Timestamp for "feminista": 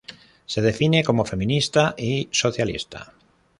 1.25-1.93